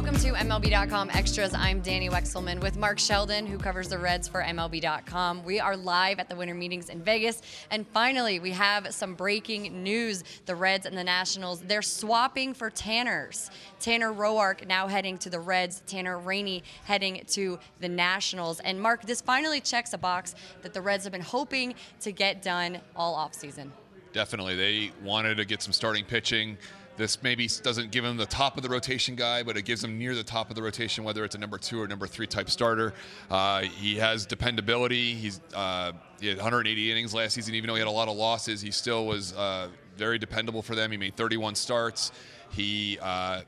[0.00, 1.52] Welcome to MLB.com Extras.
[1.52, 5.44] I'm Danny Wexelman with Mark Sheldon, who covers the Reds for MLB.com.
[5.44, 7.42] We are live at the winter meetings in Vegas.
[7.70, 10.24] And finally, we have some breaking news.
[10.46, 13.50] The Reds and the Nationals, they're swapping for Tanners.
[13.78, 18.60] Tanner Roark now heading to the Reds, Tanner Rainey heading to the Nationals.
[18.60, 22.40] And Mark, this finally checks a box that the Reds have been hoping to get
[22.40, 23.68] done all offseason.
[24.14, 24.56] Definitely.
[24.56, 26.56] They wanted to get some starting pitching.
[27.00, 29.96] This maybe doesn't give him the top of the rotation guy, but it gives him
[29.96, 32.50] near the top of the rotation, whether it's a number two or number three type
[32.50, 32.92] starter.
[33.30, 35.14] Uh, he has dependability.
[35.14, 38.18] He's uh, he had 180 innings last season, even though he had a lot of
[38.18, 38.60] losses.
[38.60, 40.90] He still was uh, very dependable for them.
[40.90, 42.12] He made 31 starts.
[42.50, 43.44] He uh,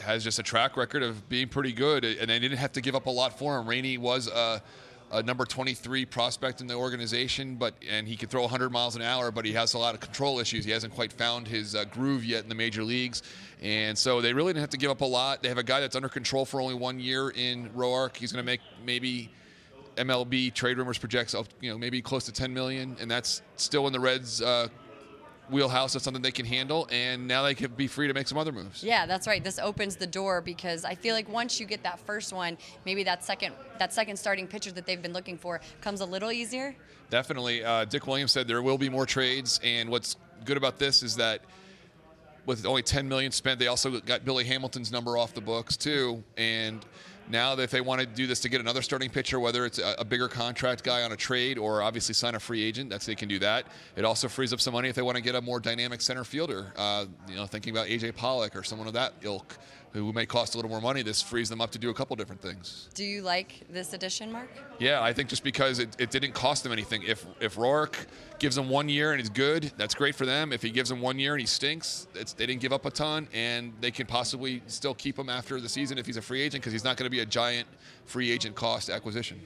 [0.00, 2.94] has just a track record of being pretty good, and they didn't have to give
[2.94, 3.66] up a lot for him.
[3.66, 4.62] Rainey was a,
[5.10, 9.02] a number 23 prospect in the organization, but and he can throw 100 miles an
[9.02, 10.64] hour, but he has a lot of control issues.
[10.64, 13.22] He hasn't quite found his uh, groove yet in the major leagues,
[13.62, 15.42] and so they really didn't have to give up a lot.
[15.42, 18.16] They have a guy that's under control for only one year in Roark.
[18.16, 19.30] He's going to make maybe.
[19.96, 23.94] MLB trade rumors projects, you know, maybe close to 10 million, and that's still in
[23.94, 24.68] the Reds' uh,
[25.50, 28.38] wheelhouse of something they can handle, and now they can be free to make some
[28.38, 28.82] other moves.
[28.82, 29.42] Yeah, that's right.
[29.42, 33.04] This opens the door because I feel like once you get that first one, maybe
[33.04, 36.74] that second that second starting pitcher that they've been looking for comes a little easier.
[37.10, 37.64] Definitely.
[37.64, 41.16] Uh, Dick Williams said there will be more trades, and what's good about this is
[41.16, 41.40] that
[42.46, 46.22] with only 10 million spent, they also got Billy Hamilton's number off the books too,
[46.36, 46.84] and
[47.28, 50.04] now, if they want to do this to get another starting pitcher, whether it's a,
[50.04, 53.28] bigger contract guy on a trade or obviously sign a free agent, that's they can
[53.28, 53.66] do that.
[53.96, 56.22] It also frees up some money if they want to get a more dynamic center
[56.22, 56.72] fielder.
[56.76, 59.58] Uh, you know, thinking about AJ Pollock or someone of that ilk
[59.92, 61.02] who may cost a little more money.
[61.02, 62.88] This frees them up to do a couple different things.
[62.94, 64.48] Do you like this addition, Mark?
[64.78, 67.02] Yeah, I think just because it, it didn't cost them anything.
[67.02, 67.94] If if Roark
[68.38, 70.52] gives them one year and he's good, that's great for them.
[70.52, 73.28] If he gives them one year and he stinks, they didn't give up a ton,
[73.32, 76.62] and they can possibly still keep him after the season if he's a free agent
[76.62, 77.68] because he's not going to be a giant
[78.04, 79.40] free agent cost acquisition.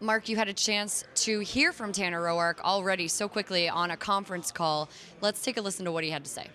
[0.00, 3.96] Mark, you had a chance to hear from Tanner Roark already so quickly on a
[3.96, 4.90] conference call.
[5.20, 6.46] Let's take a listen to what he had to say.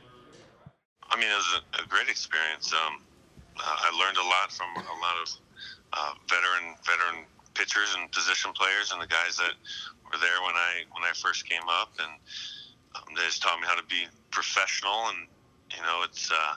[1.09, 2.71] I mean, it was a, a great experience.
[2.73, 3.01] Um,
[3.63, 5.27] I learned a lot from a lot of
[5.93, 9.53] uh, veteran veteran pitchers and position players and the guys that
[10.05, 12.11] were there when I when I first came up, and
[12.95, 15.09] um, they just taught me how to be professional.
[15.09, 15.27] And
[15.75, 16.55] you know, it's uh,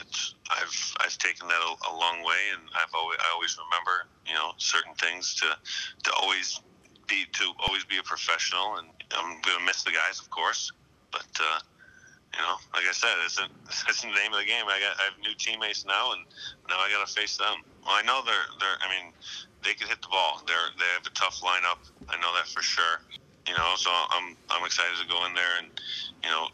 [0.00, 4.08] it's I've I've taken that a, a long way, and I've always I always remember
[4.26, 5.56] you know certain things to
[6.04, 6.60] to always
[7.06, 8.76] be to always be a professional.
[8.76, 10.72] And I'm gonna miss the guys, of course,
[11.12, 11.28] but.
[11.38, 11.60] Uh,
[12.34, 13.46] you know, like I said, it's, a,
[13.88, 14.66] it's the name of the game.
[14.66, 16.26] I got I have new teammates now, and
[16.68, 17.62] now I got to face them.
[17.86, 18.78] Well, I know they're they're.
[18.82, 19.14] I mean,
[19.62, 20.42] they can hit the ball.
[20.46, 21.78] They're they have a tough lineup.
[22.10, 23.00] I know that for sure.
[23.46, 25.68] You know, so I'm I'm excited to go in there and
[26.22, 26.48] you know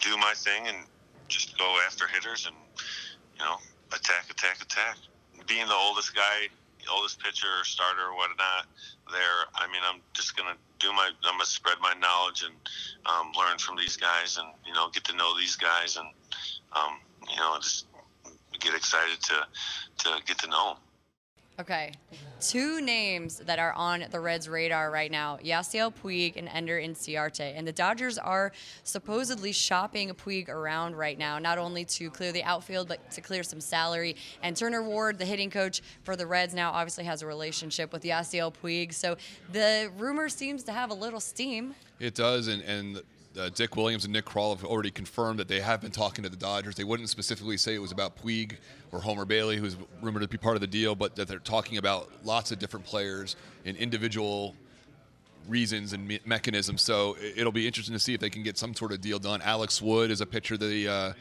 [0.00, 0.84] do my thing and
[1.28, 2.56] just go after hitters and
[3.38, 3.56] you know
[3.92, 4.96] attack, attack, attack.
[5.46, 6.48] Being the oldest guy,
[6.90, 8.66] oldest pitcher, starter, whatnot,
[9.10, 9.48] there.
[9.54, 11.10] I mean, I'm just gonna do my.
[11.24, 12.54] I'm gonna spread my knowledge and
[13.06, 16.06] um, learn from these guys, and you know, get to know these guys, and
[16.72, 17.86] um, you know, just
[18.60, 19.46] get excited to
[19.98, 20.83] to get to know them.
[21.60, 21.92] Okay.
[22.40, 27.56] Two names that are on the Reds' radar right now Yasiel Puig and Ender Inciarte.
[27.56, 28.50] And the Dodgers are
[28.82, 33.44] supposedly shopping Puig around right now, not only to clear the outfield, but to clear
[33.44, 34.16] some salary.
[34.42, 38.02] And Turner Ward, the hitting coach for the Reds, now obviously has a relationship with
[38.02, 38.92] Yasiel Puig.
[38.92, 39.16] So
[39.52, 41.76] the rumor seems to have a little steam.
[42.00, 42.48] It does.
[42.48, 43.02] And, and
[43.38, 46.30] uh, Dick Williams and Nick Krall have already confirmed that they have been talking to
[46.30, 46.74] the Dodgers.
[46.74, 48.56] They wouldn't specifically say it was about Puig
[48.92, 51.78] or Homer Bailey, who's rumored to be part of the deal, but that they're talking
[51.78, 54.54] about lots of different players and individual
[55.48, 56.82] reasons and me- mechanisms.
[56.82, 59.42] So it'll be interesting to see if they can get some sort of deal done.
[59.42, 61.12] Alex Wood is a pitcher that uh,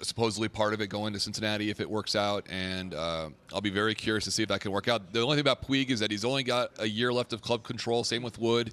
[0.00, 3.70] supposedly part of it going to Cincinnati if it works out, and uh, I'll be
[3.70, 5.12] very curious to see if that can work out.
[5.12, 7.62] The only thing about Puig is that he's only got a year left of club
[7.62, 8.04] control.
[8.04, 8.72] Same with Wood.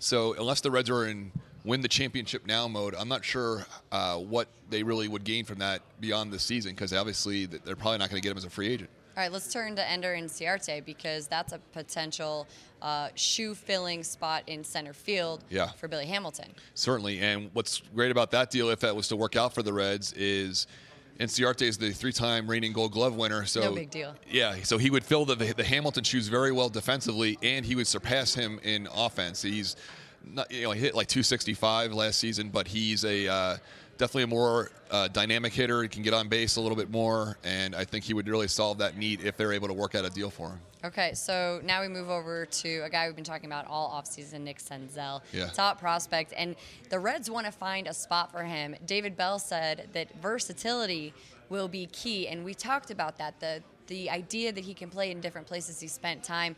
[0.00, 1.32] So unless the Reds are in
[1.64, 5.58] win the championship now mode, I'm not sure uh, what they really would gain from
[5.58, 8.50] that beyond the season because obviously they're probably not going to get him as a
[8.50, 8.90] free agent.
[9.16, 12.46] All right, let's turn to Ender Inciarte because that's a potential
[12.80, 15.70] uh, shoe filling spot in center field Yeah.
[15.72, 16.52] for Billy Hamilton.
[16.74, 17.18] Certainly.
[17.18, 20.12] And what's great about that deal, if that was to work out for the Reds,
[20.12, 20.68] is
[21.18, 23.44] Inciarte is the three-time reigning Gold Glove winner.
[23.44, 24.14] So No big deal.
[24.30, 27.88] Yeah, so he would fill the the Hamilton shoes very well defensively, and he would
[27.88, 29.42] surpass him in offense.
[29.42, 29.74] He's
[30.32, 33.56] not, you know, he hit like 265 last season, but he's a uh,
[33.96, 35.82] definitely a more uh, dynamic hitter.
[35.82, 38.48] He can get on base a little bit more, and I think he would really
[38.48, 40.60] solve that need if they're able to work out a deal for him.
[40.84, 44.42] Okay, so now we move over to a guy we've been talking about all offseason,
[44.42, 45.46] Nick Senzel, Yeah.
[45.48, 46.54] top prospect, and
[46.88, 48.76] the Reds want to find a spot for him.
[48.86, 51.12] David Bell said that versatility
[51.48, 53.40] will be key, and we talked about that.
[53.40, 55.80] The the idea that he can play in different places.
[55.80, 56.54] He spent time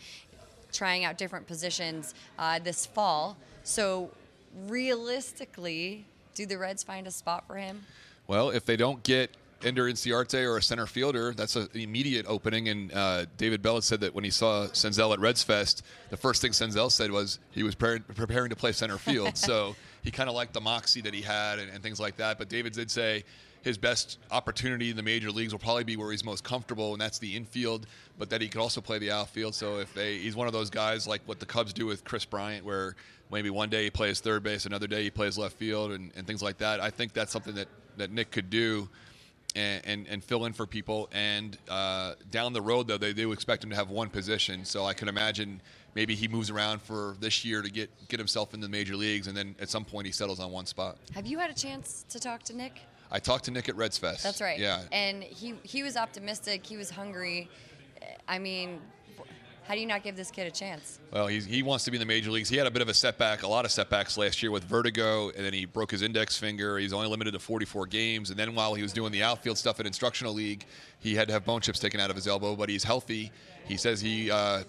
[0.72, 3.36] trying out different positions uh, this fall.
[3.64, 4.10] So
[4.66, 6.04] realistically,
[6.34, 7.82] do the Reds find a spot for him?
[8.26, 9.30] Well, if they don't get
[9.62, 12.68] Ender Inciarte or a center fielder, that's an immediate opening.
[12.68, 16.40] And uh, David Bell said that when he saw Senzel at Reds Fest, the first
[16.40, 19.36] thing Senzel said was he was preparing, preparing to play center field.
[19.36, 22.38] so he kind of liked the moxie that he had and, and things like that.
[22.38, 23.24] But David did say
[23.62, 27.00] his best opportunity in the major leagues will probably be where he's most comfortable, and
[27.00, 27.86] that's the infield.
[28.18, 29.54] But that he could also play the outfield.
[29.54, 32.24] So if they, he's one of those guys like what the Cubs do with Kris
[32.24, 32.96] Bryant, where
[33.30, 36.26] maybe one day he plays third base, another day he plays left field, and, and
[36.26, 36.80] things like that.
[36.80, 38.88] I think that's something that that Nick could do.
[39.56, 41.08] And, and, and fill in for people.
[41.10, 44.64] And uh, down the road, though, they do expect him to have one position.
[44.64, 45.60] So I can imagine
[45.96, 49.26] maybe he moves around for this year to get get himself in the major leagues,
[49.26, 50.98] and then at some point he settles on one spot.
[51.16, 52.80] Have you had a chance to talk to Nick?
[53.10, 54.22] I talked to Nick at Reds Fest.
[54.22, 54.58] That's right.
[54.58, 54.82] Yeah.
[54.92, 56.64] And he he was optimistic.
[56.64, 57.48] He was hungry.
[58.28, 58.80] I mean,
[59.70, 60.98] how do you not give this kid a chance?
[61.12, 62.48] Well, he's, he wants to be in the major leagues.
[62.48, 65.28] He had a bit of a setback, a lot of setbacks last year with vertigo,
[65.28, 66.76] and then he broke his index finger.
[66.76, 68.30] He's only limited to 44 games.
[68.30, 70.64] And then while he was doing the outfield stuff at instructional league,
[70.98, 72.56] he had to have bone chips taken out of his elbow.
[72.56, 73.30] But he's healthy.
[73.64, 74.64] He says he uh,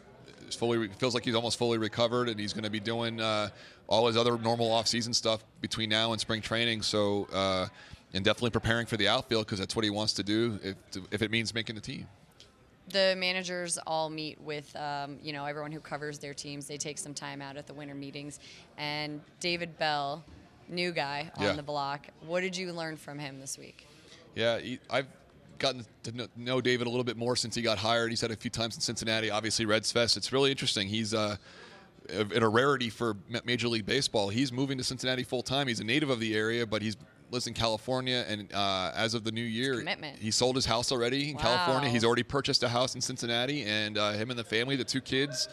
[0.55, 3.49] fully feels like he's almost fully recovered, and he's going to be doing uh,
[3.87, 6.83] all his other normal off-season stuff between now and spring training.
[6.83, 7.27] So.
[7.33, 7.67] Uh,
[8.13, 10.75] and definitely preparing for the outfield because that's what he wants to do if,
[11.11, 12.07] if it means making the team.
[12.89, 16.67] The managers all meet with, um, you know, everyone who covers their teams.
[16.67, 18.39] They take some time out at the winter meetings.
[18.77, 20.25] And David Bell,
[20.67, 21.53] new guy on Yeah.
[21.53, 22.07] the block.
[22.25, 23.87] What did you learn from him this week?
[24.35, 25.07] Yeah, he, I've
[25.57, 28.09] gotten to know David a little bit more since he got hired.
[28.09, 30.17] He's had a few times in Cincinnati, obviously Reds Fest.
[30.17, 30.87] It's really interesting.
[30.89, 31.37] He's uh,
[32.09, 33.15] in a rarity for
[33.45, 34.29] Major League Baseball.
[34.29, 35.67] He's moving to Cincinnati full time.
[35.67, 36.97] He's a native of the area, but he's
[37.31, 39.75] lives in California, and uh, as of the new year,
[40.19, 41.41] he sold his house already in Wow.
[41.41, 41.89] California.
[41.89, 45.01] He's already purchased a house in Cincinnati, and uh, him and the family, the two
[45.01, 45.47] kids,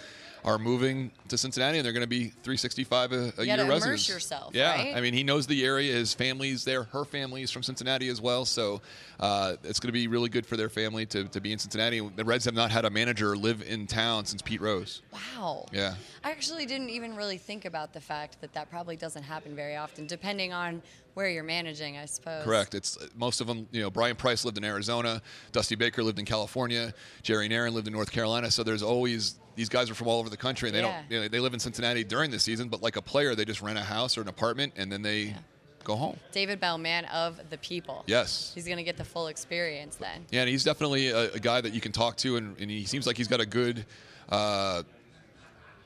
[0.44, 3.62] are moving to Cincinnati, and they're going to be 365 a, a You year gotta
[3.62, 4.08] immerse residents.
[4.08, 4.96] yourself, yeah, right?
[4.96, 5.92] I mean, he knows the area.
[5.92, 6.84] His family's there.
[6.84, 8.80] Her family's from Cincinnati as well, so
[9.20, 12.00] uh, it's going to be really good for their family to, to be in Cincinnati.
[12.00, 15.02] The Reds have not had a manager live in town since Pete Rose.
[15.12, 15.66] Wow.
[15.72, 15.94] Yeah.
[16.24, 19.76] I actually didn't even really think about the fact that that probably doesn't happen very
[19.76, 20.82] often, depending on
[21.14, 22.44] where you're managing, I suppose.
[22.44, 22.74] Correct.
[22.74, 23.66] It's most of them.
[23.72, 25.20] You know, Bryan Price lived in Arizona.
[25.50, 26.94] Dusty Baker lived in California.
[27.22, 28.50] Jerry Narron lived in North Carolina.
[28.52, 31.00] So there's always these guys are from all over the country, and they Yeah.
[31.02, 31.10] don't.
[31.10, 33.60] You know, they live in Cincinnati during the season, but like a player, they just
[33.60, 35.34] rent a house or an apartment, and then they
[35.82, 36.16] go home.
[36.32, 38.04] David Bell, man of the people.
[38.06, 38.52] Yes.
[38.54, 40.26] He's going to get the full experience then.
[40.30, 42.84] Yeah, and he's definitely a, a guy that you can talk to, and, and he
[42.84, 43.84] seems like he's got a good,
[44.28, 44.84] uh,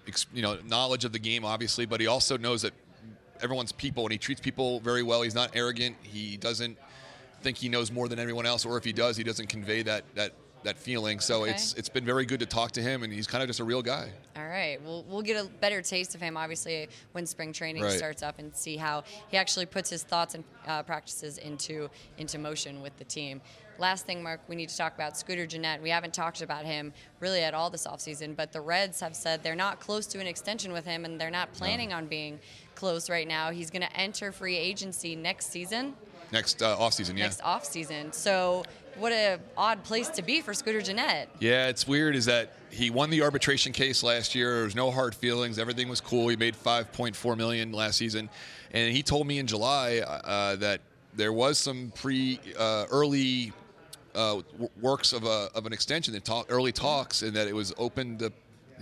[0.07, 2.75] ex, you know, knowledge of the game, obviously, but he also knows that
[3.41, 5.23] everyone's people, and he treats people very well.
[5.23, 5.97] He's not arrogant.
[6.03, 6.77] He doesn't
[7.43, 10.05] think he knows more than everyone else, or if he does, he doesn't convey that
[10.15, 10.33] that
[10.65, 11.21] that feeling.
[11.21, 11.51] So Okay.
[11.53, 13.65] it's it's been very good to talk to him, and he's kind of just a
[13.65, 14.11] real guy.
[14.37, 14.79] All right.
[14.83, 17.93] Well, we'll get a better taste of him, obviously, when spring training Right.
[17.93, 22.39] starts up and see how he actually puts his thoughts and uh, practices into into
[22.39, 23.41] motion with the team.
[23.79, 25.83] Last thing, Mark, we need to talk about Scooter Gennett.
[25.83, 29.43] We haven't talked about him really at all this offseason, but the Reds have said
[29.43, 32.39] they're not close to an extension with him and they're not planning on being
[32.75, 33.51] close right now.
[33.51, 35.95] He's going to enter free agency next season,
[36.31, 37.25] Next uh, offseason, yeah.
[37.25, 38.15] next offseason.
[38.15, 38.63] So,
[38.97, 41.29] what a odd place to be for Scooter Gennett.
[41.39, 44.55] Yeah, it's weird is that he won the arbitration case last year.
[44.55, 45.59] There was no hard feelings.
[45.59, 46.29] Everything was cool.
[46.29, 48.31] He made 5.4 million last season,
[48.73, 50.81] and he told me in July uh, that
[51.15, 53.53] there was some pre uh, early
[54.15, 54.41] uh,
[54.81, 58.19] works of a of an extension, that talk, early talks, and that it was open
[58.19, 58.33] to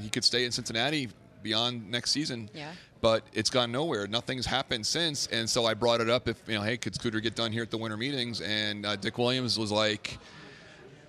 [0.01, 1.09] he could stay in Cincinnati
[1.43, 2.51] beyond next season.
[2.55, 2.73] Yeah.
[3.01, 4.07] But it's gone nowhere.
[4.07, 6.29] Nothing's happened since, and so I brought it up.
[6.29, 8.41] If you know, hey, could Scooter get done here at the winter meetings?
[8.41, 10.19] And uh, Dick Williams was like.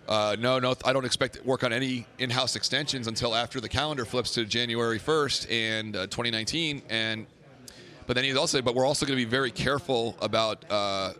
[0.07, 3.69] Uh, no, no, I don't expect to work on any in-house extensions until after the
[3.69, 6.81] calendar flips to January 1st and uh, 2019.
[6.89, 7.27] And
[8.07, 11.13] but then he also said, but we're also going to be very careful about uh,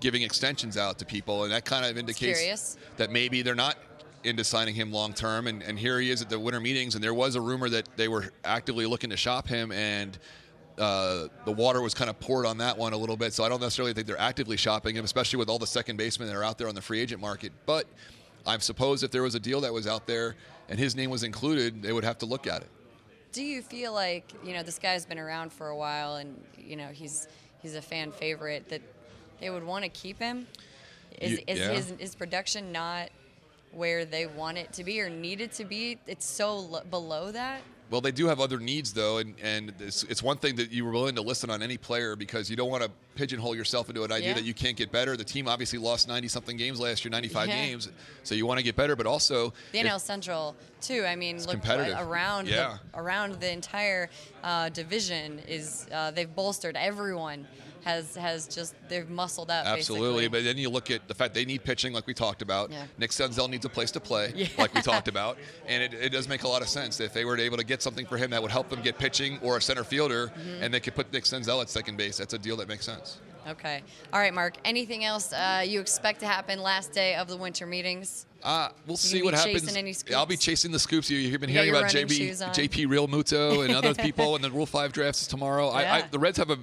[0.00, 3.76] giving extensions out to people, and that kind of indicates that maybe they're not
[4.24, 6.94] into signing him long term, and, and here he is at the winter meetings.
[6.94, 10.18] And there was a rumor that they were actively looking to shop him, and
[10.78, 13.32] uh, the water was kind of poured on that one a little bit.
[13.32, 16.28] So I don't necessarily think they're actively shopping him, especially with all the second basemen
[16.28, 17.52] that are out there on the free agent market.
[17.66, 17.86] But
[18.46, 20.36] I suppose if there was a deal that was out there
[20.68, 22.68] and his name was included, they would have to look at it.
[23.32, 26.76] Do you feel like you know this guy's been around for a while, and you
[26.76, 27.28] know he's
[27.62, 28.82] he's a fan favorite that
[29.40, 30.46] they would want to keep him?
[31.20, 31.68] Is, You- is yeah.
[31.72, 33.10] his, his production not
[33.72, 35.98] where they want it to be or need it to be?
[36.06, 37.62] It's so lo- below that.
[37.90, 40.84] Well, they do have other needs, though, and, and it's, it's one thing that you
[40.84, 44.02] were willing to listen on any player because you don't want to pigeonhole yourself into
[44.02, 44.34] an idea Yeah.
[44.34, 45.14] that you can't get better.
[45.16, 47.54] The team obviously lost 90 something games last year, 95 Yeah.
[47.66, 47.88] games,
[48.24, 51.04] so you want to get better, but also The NL Central too.
[51.04, 52.78] I mean, look around Yeah.
[52.92, 54.08] the, around the entire
[54.42, 56.76] uh, division is uh, they've bolstered.
[56.76, 57.46] Everyone
[57.84, 59.64] has has just they've muscled up.
[59.66, 60.28] Absolutely, basically.
[60.28, 62.70] but then you look at the fact they need pitching, like we talked about.
[62.70, 62.84] Yeah.
[62.98, 64.48] Nick Senzel needs a place to play, Yeah.
[64.58, 67.24] like we talked about, and it, it does make a lot of sense if they
[67.24, 69.62] were able to get something for him that would help them get pitching or a
[69.62, 70.62] center fielder, Mm-hmm.
[70.62, 72.18] and they could put Nick Senzel at second base.
[72.18, 73.09] That's a deal that makes sense.
[73.48, 73.82] Okay.
[74.12, 74.54] All right, Mark.
[74.64, 78.26] Anything else uh, you expect to happen last day of the winter meetings?
[78.42, 79.76] Uh, we'll see what happens.
[80.14, 81.10] I'll be chasing the scoops.
[81.10, 82.42] You, you've been hearing about running JT, shoes
[82.86, 85.68] Realmuto and other people, and the Rule Five drafts is tomorrow.
[85.68, 86.58] I, I, the Reds have a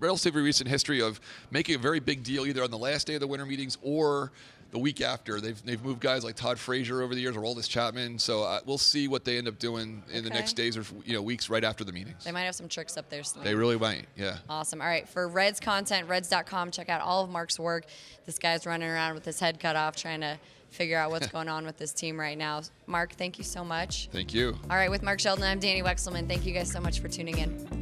[0.00, 3.20] relatively recent history of making a very big deal either on the last day of
[3.20, 4.32] the winter meetings or
[4.70, 5.40] the week after.
[5.40, 8.18] They've, they've moved guys like Todd Frazier over the years or Aroldis Chapman.
[8.18, 11.14] So uh, we'll see what they end up doing in the next days or you
[11.14, 12.24] know weeks right after the meetings.
[12.24, 13.44] They might have some tricks up their sleeve.
[13.44, 14.06] They really might.
[14.16, 14.38] Yeah.
[14.48, 14.80] Awesome.
[14.80, 15.08] All right.
[15.08, 17.84] For Reds content, Reds.com, check out all of Mark's work.
[18.26, 20.38] This guy's running around with his head cut off trying to
[20.70, 22.62] figure out what's going on with this team right now.
[22.86, 24.08] Mark, thank you so much.
[24.12, 24.58] Thank you.
[24.70, 24.90] All right.
[24.90, 26.28] With Mark Sheldon, I'm Danny Wexelman.
[26.28, 27.77] Thank you guys so much for tuning in.